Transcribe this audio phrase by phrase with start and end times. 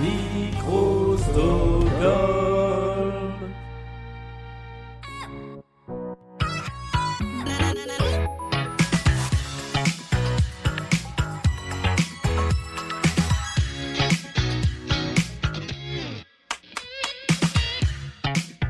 [0.00, 1.86] Microsoft.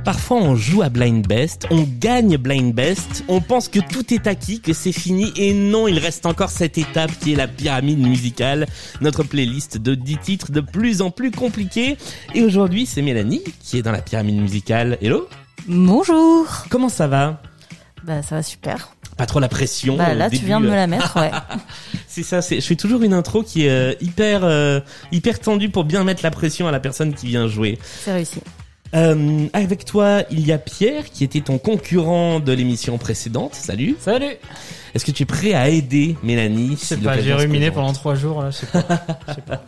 [0.07, 4.29] Parfois on joue à Blind Best, on gagne Blind Best, on pense que tout est
[4.29, 7.99] acquis, que c'est fini, et non, il reste encore cette étape qui est la pyramide
[7.99, 8.69] musicale,
[9.01, 11.97] notre playlist de 10 titres de plus en plus compliqués.
[12.37, 14.97] Et aujourd'hui, c'est Mélanie qui est dans la pyramide musicale.
[15.03, 15.29] Hello?
[15.67, 16.47] Bonjour.
[16.71, 17.43] Comment ça va?
[18.05, 18.95] Bah ça va super.
[19.17, 21.33] Pas trop la pression Bah là tu viens de me la mettre, ouais.
[22.07, 24.79] C'est ça, c'est, je fais toujours une intro qui est euh, hyper, euh,
[25.11, 27.81] hyper tendue pour bien mettre la pression à la personne qui vient jouer.
[28.05, 28.41] C'est réussi.
[28.95, 33.55] Euh, avec toi, il y a Pierre qui était ton concurrent de l'émission précédente.
[33.55, 33.97] Salut.
[33.99, 34.37] Salut
[34.95, 37.93] Est-ce que tu es prêt à aider Mélanie Je sais si pas, j'ai ruminé pendant
[37.93, 38.83] trois jours, là, je sais pas.
[39.29, 39.65] Je sais pas.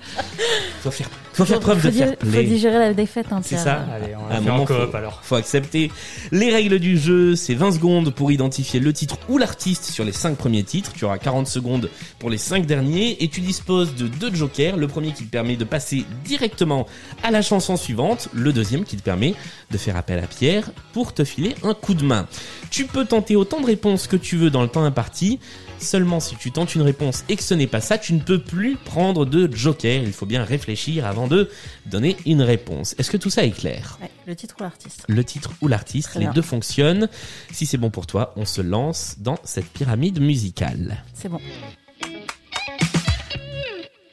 [0.82, 3.86] Faut faire, faut faire preuve de faut, fair faut digérer la défaite, hein, C'est ça
[3.94, 5.20] Allez, on va faire en coop faut- alors.
[5.22, 5.90] Faut accepter.
[6.32, 10.12] Les règles du jeu, c'est 20 secondes pour identifier le titre ou l'artiste sur les
[10.12, 10.92] 5 premiers titres.
[10.94, 14.76] Tu auras 40 secondes pour les 5 derniers et tu disposes de deux jokers.
[14.76, 16.86] Le premier qui te permet de passer directement
[17.22, 18.28] à la chanson suivante.
[18.32, 19.34] Le deuxième qui te permet
[19.70, 22.26] de faire appel à Pierre pour te filer un coup de main.
[22.70, 25.38] Tu peux tenter autant de réponses que tu veux dans le temps imparti.
[25.80, 28.40] Seulement si tu tentes une réponse et que ce n'est pas ça, tu ne peux
[28.42, 30.02] plus prendre de joker.
[30.02, 31.48] Il faut bien réfléchir avant de
[31.86, 32.94] donner une réponse.
[32.98, 33.96] Est-ce que tout ça est clair?
[34.02, 35.04] Ouais, le titre ou l'artiste.
[35.08, 36.32] le titre ou l'artiste, les bien.
[36.32, 37.08] deux fonctionnent.
[37.52, 41.04] Si c'est bon pour toi, on se lance dans cette pyramide musicale.
[41.14, 41.38] C'est bon.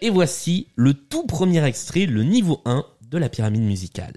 [0.02, 4.14] Et voici le tout premier extrait, le niveau 1 de la pyramide musicale.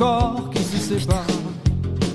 [0.00, 1.26] Corps qui se séparent,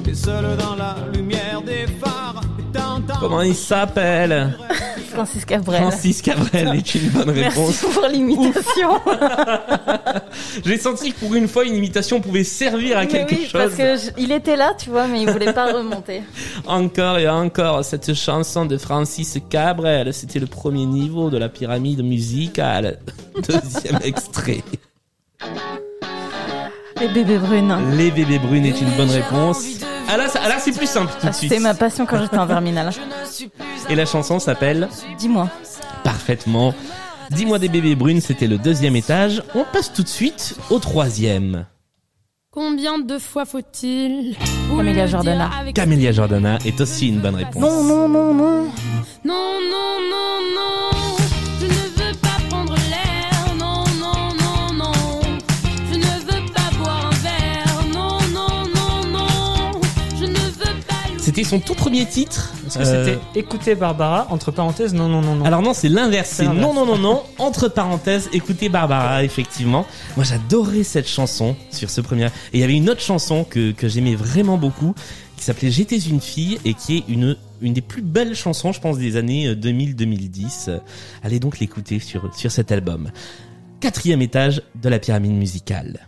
[0.09, 2.41] et seul dans la lumière des phares.
[2.57, 4.57] et t'entends- Comment il s'appelle
[5.13, 5.81] Francis Cabrel.
[5.83, 7.81] Francis Cabrel est une bonne Merci réponse.
[7.93, 8.89] pour l'imitation.
[10.65, 13.51] J'ai senti que pour une fois, une imitation pouvait servir à Mais quelque oui, chose.
[13.53, 16.23] parce que je- il était là, tu vois, mais il voulait pas remonter.
[16.67, 22.03] Encore et encore, cette chanson de Francis Cabrel, c'était le premier niveau de la pyramide
[22.03, 22.97] musicale.
[23.47, 24.63] Deuxième extrait.
[26.99, 27.75] Les bébés brunes.
[27.97, 29.63] Les bébés brunes est une bonne réponse.
[30.07, 31.49] Ah là, ça- ah là, c'est plus simple tout Ah, de suite.
[31.51, 32.91] C'était ma passion quand j'étais en terminale.
[33.89, 35.49] Et la chanson s'appelle Dis-moi.
[36.03, 36.73] parfaitement.
[37.31, 39.43] Dis-moi des bébés brunes, c'était le deuxième étage.
[39.55, 41.65] On passe tout de suite au troisième.
[42.51, 44.37] Combien de fois faut-il
[44.69, 45.49] vous Camélia le dire Jordana.
[45.59, 47.61] avec- Camélia Jordana est aussi une bonne réponse.
[47.61, 48.07] Non, non.
[48.07, 48.71] Non, non,
[49.25, 49.33] non,
[49.69, 49.94] non,
[61.35, 62.53] C'était son tout premier titre.
[62.65, 65.43] Est-ce que Euh, c'était écouter Barbara, entre parenthèses, non, non, non, non.
[65.43, 66.29] Alors non, c'est l'inverse.
[66.29, 67.23] C'est non, non, non, non.
[67.39, 69.85] Entre parenthèses, écoutez Barbara, effectivement.
[70.15, 72.27] Moi, j'adorais cette chanson sur ce premier.
[72.27, 74.95] Et il y avait une autre chanson que, que j'aimais vraiment beaucoup,
[75.35, 78.79] qui s'appelait J'étais une fille et qui est une, une des plus belles chansons, je
[78.79, 80.69] pense, des années euh, 2000-2010.
[80.69, 80.77] Euh,
[81.21, 83.11] Allez donc l'écouter sur, sur cet album.
[83.81, 85.99] Quatrième étage de la pyramide musicale.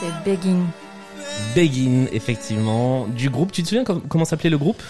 [0.00, 0.64] C'est Begging.
[1.54, 3.06] Begin, effectivement.
[3.06, 4.82] Du groupe, tu te souviens com- comment s'appelait le groupe?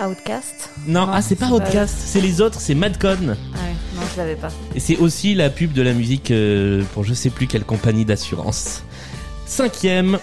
[0.00, 0.70] Outcast.
[0.86, 3.16] Non, Non, ah c'est pas c'est pas Outcast, c'est les autres, c'est Madcon.
[3.20, 4.50] Ah ouais, non, je l'avais pas.
[4.76, 8.04] Et c'est aussi la pub de la musique euh, pour je sais plus quelle compagnie
[8.04, 8.82] d'assurance.
[9.46, 10.18] Cinquième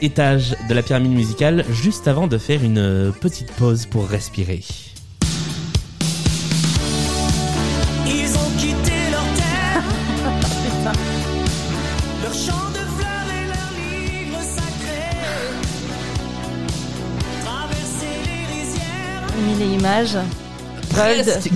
[0.00, 4.64] étage de la pyramide musicale, juste avant de faire une euh, petite pause pour respirer.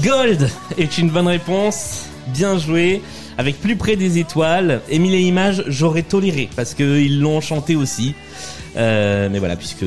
[0.03, 0.49] Gold.
[0.79, 2.07] Est une bonne réponse.
[2.29, 3.03] Bien joué.
[3.39, 7.77] Avec plus près des étoiles, Émile et Images, j'aurais toléré parce que ils l'ont chanté
[7.77, 8.15] aussi.
[8.77, 9.85] Euh, mais voilà, puisque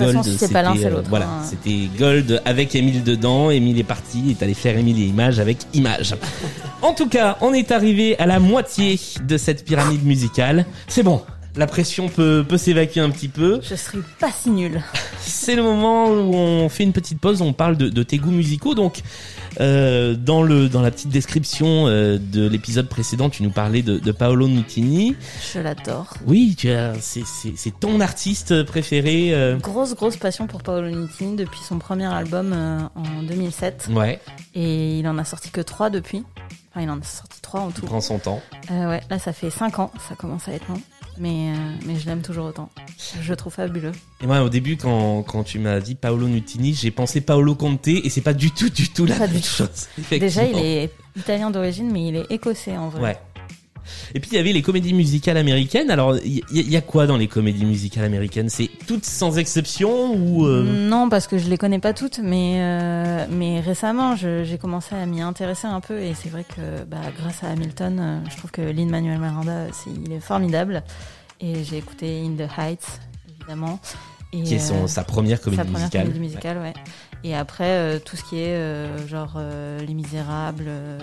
[0.00, 1.44] Gold, c'était pas l'un, c'est euh, l'autre, voilà, hein.
[1.44, 3.50] c'était Gold avec Émile dedans.
[3.50, 6.14] Émile est parti, est allé faire Émile et Images avec Images.
[6.82, 10.66] en tout cas, on est arrivé à la moitié de cette pyramide musicale.
[10.88, 11.22] C'est bon,
[11.58, 13.58] La pression peut, peut s'évacuer un petit peu.
[13.68, 14.80] Je serai pas si nulle.
[15.20, 18.30] C'est le moment où on fait une petite pause, on parle de, de tes goûts
[18.30, 18.76] musicaux.
[18.76, 19.00] Donc,
[19.60, 23.98] euh, dans le dans la petite description euh, de l'épisode précédent, tu nous parlais de,
[23.98, 25.16] de Paolo Nutini.
[25.52, 26.14] Je l'adore.
[26.26, 26.56] Oui,
[27.00, 27.24] c'est,
[27.80, 29.34] ton artiste préféré.
[29.34, 32.54] euh, Grosse, grosse passion pour Paolo Nutini depuis son premier album
[32.94, 33.88] en 2007.
[33.92, 34.20] Ouais,
[34.54, 36.22] Et il en a sorti que trois depuis.
[36.70, 37.86] Enfin, il en a sorti trois en il tout.
[37.86, 38.40] prend son temps.
[38.70, 39.90] Euh, ouais, là, ça fait cinq ans.
[40.08, 40.80] Ça commence à être long.
[41.20, 41.54] Mais, euh,
[41.84, 42.70] mais je l'aime toujours autant.
[43.20, 43.90] Je le trouve fabuleux.
[44.22, 47.88] Et moi, au début, quand, quand tu m'as dit Paolo Nutini, j'ai pensé Paolo Conte
[47.88, 49.48] et c'est pas du tout, du tout la Pas même du tout.
[49.48, 49.88] chose.
[50.10, 53.02] Déjà, il est italien d'origine, mais il est écossais en vrai.
[53.02, 53.18] Ouais.
[54.14, 55.90] Et puis il y avait les comédies musicales américaines.
[55.90, 58.48] Alors il y, a quoi dans les comédies musicales américaines?
[58.48, 62.56] C'est toutes sans exception ou euh, Non, parce que je les connais pas toutes, mais
[62.58, 66.98] euh, mais récemment, j'ai commencé à m'y intéresser un peu, et c'est vrai que bah,
[67.18, 70.82] grâce à Hamilton, euh, je trouve que Lin Manuel Miranda, il est formidable,
[71.40, 73.80] et j'ai écouté In the Heights, évidemment,
[74.32, 76.02] et qui est son, euh, sa première comédie sa première musicale.
[76.02, 76.74] comédie musicale, ouais.
[77.24, 80.98] Et après, euh, tout ce qui est euh, genre euh, Les Misérables, euh,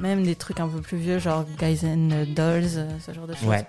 [0.00, 3.34] même des trucs un peu plus vieux, genre Guys and Dolls, euh, ce genre de
[3.34, 3.48] choses.
[3.48, 3.66] Ouais.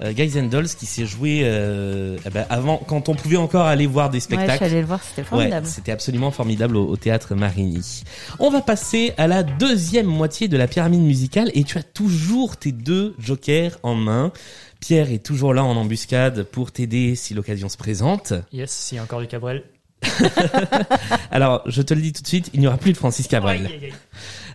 [0.00, 3.66] Euh, Guys and Dolls qui s'est joué euh, eh ben, avant quand on pouvait encore
[3.66, 4.74] aller voir des Ouais, je suis spectacles.
[4.74, 5.66] le voir, c'était Ouais, formidable.
[5.68, 8.02] c'était absolument formidable au, au théâtre Marigny.
[8.40, 12.56] On va passer à la deuxième moitié de la pyramide musicale et tu as toujours
[12.56, 14.32] tes deux jokers en main.
[14.80, 18.32] Pierre est toujours là en embuscade pour t'aider si l'occasion se présente.
[18.52, 19.62] Yes, s'il y a encore du Cabrel.
[21.30, 23.66] Alors, je te le dis tout de suite, il n'y aura plus de Francis Cabrel.
[23.66, 23.92] Aïe, aïe, aïe.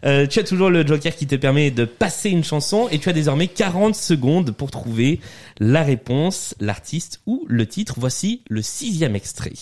[0.05, 3.09] Euh, tu as toujours le joker qui te permet de passer une chanson et tu
[3.09, 5.19] as désormais 40 secondes pour trouver
[5.59, 7.95] la réponse, l'artiste ou le titre.
[7.97, 9.53] Voici le sixième extrait.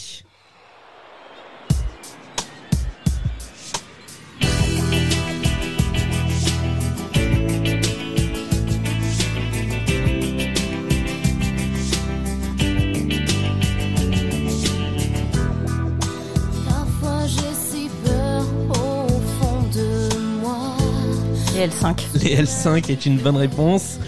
[21.66, 22.00] Et L5.
[22.24, 24.00] Les L5 est une bonne réponse.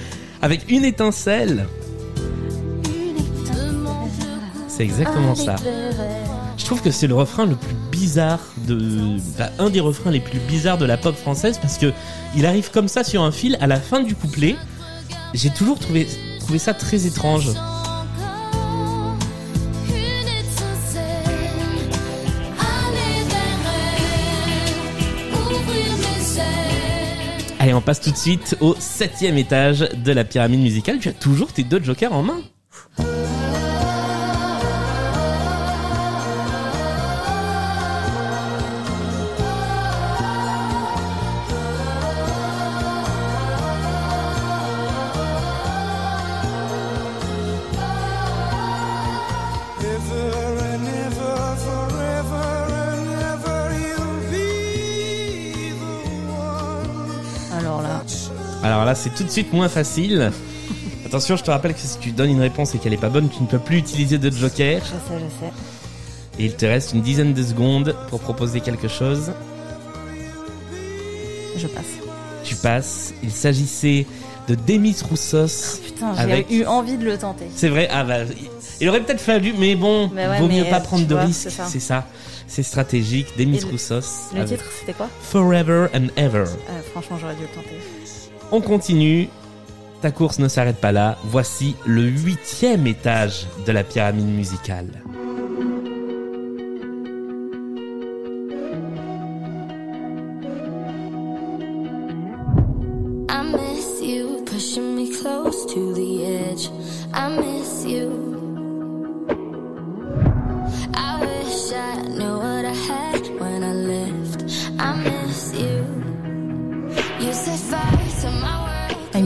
[0.42, 1.66] Avec une étincelle.
[4.68, 5.56] C'est exactement ça.
[6.58, 9.18] Je trouve que c'est le refrain le plus bizarre de,
[9.58, 11.94] un des refrains les plus bizarres de la pop française parce que
[12.36, 14.56] il arrive comme ça sur un fil à la fin du couplet.
[15.34, 16.08] J'ai toujours trouvé
[16.58, 17.50] ça très étrange.
[27.68, 31.00] Allez, on passe tout de suite au septième étage de la pyramide musicale.
[31.00, 32.40] Tu as toujours tes deux jokers en main.
[58.88, 60.32] Là, c'est tout de suite moins facile.
[61.06, 63.30] Attention, je te rappelle que si tu donnes une réponse et qu'elle est pas bonne,
[63.30, 64.82] tu ne peux plus utiliser de joker.
[64.84, 65.52] je sais, je sais.
[66.40, 69.32] Et il te reste une dizaine de secondes pour proposer quelque chose.
[71.58, 71.86] Je passe.
[72.44, 73.14] Tu passes.
[73.24, 74.06] Il s'agissait
[74.48, 75.80] de Demis Roussos.
[75.84, 77.46] Putain, j'ai Avec- eu envie de le tenter.
[77.56, 78.20] C'est vrai, ah bah,
[78.80, 81.50] il- aurait peut-être fallu, mais bon, ouais, vaut mais, mieux pas prendre de vois, risques.
[81.68, 82.06] c'est ça.
[82.48, 83.28] C'est stratégique.
[83.38, 84.32] Demis Et le- Roussos.
[84.34, 85.10] Le avec titre, c'était quoi?
[85.22, 86.44] Forever and Ever.
[86.70, 87.76] Euh, Franchement, j'aurais dû le tenter.
[88.52, 89.30] On continue.
[90.02, 91.18] Ta course ne s'arrête pas là.
[91.26, 94.88] Voici le huitième étage de la pyramide musicale.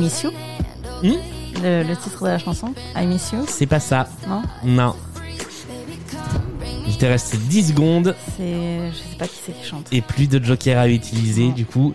[0.01, 0.31] Miss you
[1.03, 1.15] Hmm
[1.63, 4.08] le, le titre de la chanson I miss you C'est pas ça.
[4.27, 4.96] Non Non.
[6.88, 8.89] Il te reste 10 secondes C'est.
[8.91, 9.88] Je sais pas qui c'est qui chante.
[9.91, 11.50] et plus de jokers à utiliser.
[11.51, 11.93] Du coup,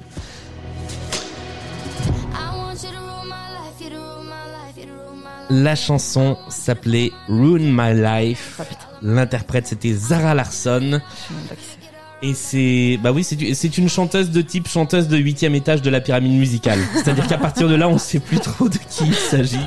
[5.50, 8.60] la chanson s'appelait Ruin My Life.
[8.60, 8.64] Ah
[9.02, 10.80] L'interprète c'était Zara Larsson.
[10.80, 11.85] je sais même pas qui c'est.
[12.22, 15.90] Et c'est, bah oui, c'est, c'est une chanteuse de type chanteuse de huitième étage de
[15.90, 16.78] la pyramide musicale.
[16.94, 19.58] C'est-à-dire qu'à partir de là, on sait plus trop de qui il s'agit.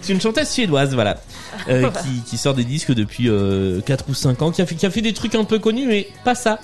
[0.00, 1.18] C'est une chanteuse suédoise, voilà,
[1.68, 4.76] euh, qui, qui sort des disques depuis euh, 4 ou 5 ans, qui a, fait,
[4.76, 6.60] qui a fait des trucs un peu connus, mais pas ça.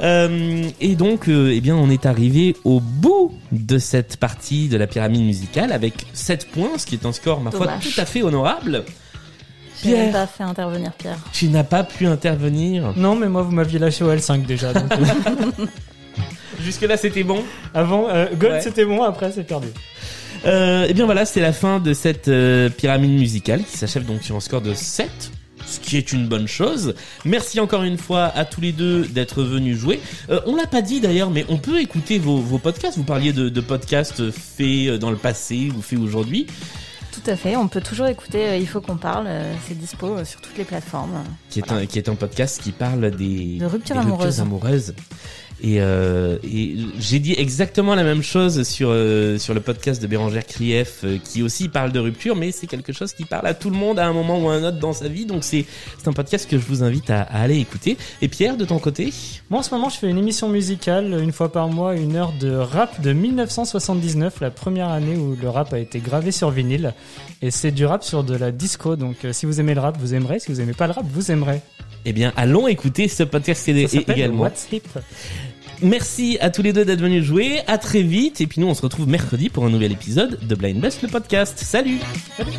[0.00, 4.76] Euh, et donc, euh, eh bien, on est arrivé au bout de cette partie de
[4.76, 7.94] la pyramide musicale avec 7 points, ce qui est un score, ma foi, Dommage.
[7.94, 8.84] tout à fait honorable.
[9.82, 11.18] Pierre, pas fait intervenir Pierre.
[11.32, 12.92] tu n'as pas pu intervenir.
[12.96, 14.72] Non, mais moi, vous m'aviez lâché au L5 déjà.
[14.72, 15.66] donc, euh,
[16.64, 17.42] Jusque-là, c'était bon.
[17.74, 18.60] avant, euh, Gold Ouais.
[18.60, 19.68] c'était bon, après c'est perdu.
[20.46, 24.22] Euh, et bien voilà, c'est la fin de cette euh, pyramide musicale qui s'achève donc
[24.22, 25.08] sur un score de 7,
[25.66, 26.94] ce qui est une bonne chose.
[27.24, 30.00] Merci encore une fois à tous les deux d'être venus jouer.
[30.30, 32.96] Euh, on l'a pas dit d'ailleurs, mais on peut écouter vos, vos podcasts.
[32.96, 36.46] Vous parliez de, de podcasts faits dans le passé ou faits aujourd'hui.
[37.22, 40.06] Tout à fait, on peut toujours écouter euh, Il faut qu'on parle, euh, c'est dispo
[40.08, 41.24] euh, sur toutes les plateformes.
[41.50, 44.40] qui est un qui est un podcast qui parle des, De ruptures des amoureuses.
[44.40, 44.94] amoureuses.
[45.60, 50.06] Et, euh, et j'ai dit exactement la même chose sur euh, sur le podcast de
[50.06, 53.54] Bérangère Krief euh, qui aussi parle de rupture, mais c'est quelque chose qui parle à
[53.54, 55.26] tout le monde à un moment ou à un autre dans sa vie.
[55.26, 55.66] Donc c'est
[55.98, 57.96] c'est un podcast que je vous invite à, à aller écouter.
[58.22, 59.12] Et Pierre, de ton côté,
[59.50, 62.32] Moi en ce moment je fais une émission musicale une fois par mois, une heure
[62.40, 66.94] de rap de 1979, la première année où le rap a été gravé sur vinyle.
[67.42, 69.96] Et c'est du rap sur de la disco, donc euh, si vous aimez le rap,
[69.98, 71.60] vous aimerez, si vous aimez pas le rap, vous aimerez.
[72.04, 74.42] Eh bien allons écouter ce podcast et- s'appelle également.
[74.44, 74.68] What's
[75.80, 77.60] Merci à tous les deux d'être venus jouer.
[77.66, 78.40] À très vite.
[78.40, 81.08] Et puis nous on se retrouve mercredi pour un nouvel épisode de Blind Best le
[81.08, 81.58] podcast.
[81.58, 81.98] Salut.
[82.36, 82.50] Salut.